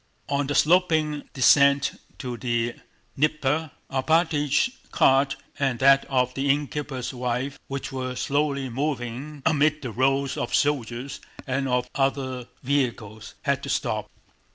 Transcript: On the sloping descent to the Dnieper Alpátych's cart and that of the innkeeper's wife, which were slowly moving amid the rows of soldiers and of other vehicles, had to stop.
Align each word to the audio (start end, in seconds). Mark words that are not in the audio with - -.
On 0.29 0.47
the 0.47 0.55
sloping 0.55 1.29
descent 1.35 1.99
to 2.17 2.35
the 2.35 2.73
Dnieper 3.15 3.69
Alpátych's 3.91 4.71
cart 4.91 5.35
and 5.59 5.77
that 5.77 6.05
of 6.05 6.33
the 6.33 6.49
innkeeper's 6.49 7.13
wife, 7.13 7.59
which 7.67 7.91
were 7.91 8.15
slowly 8.15 8.67
moving 8.67 9.43
amid 9.45 9.83
the 9.83 9.91
rows 9.91 10.37
of 10.37 10.55
soldiers 10.55 11.21
and 11.45 11.67
of 11.67 11.87
other 11.93 12.47
vehicles, 12.63 13.35
had 13.43 13.61
to 13.61 13.69
stop. 13.69 14.09